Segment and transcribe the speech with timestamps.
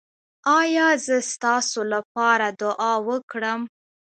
[0.59, 3.61] ایا زه ستاسو لپاره دعا وکړم؟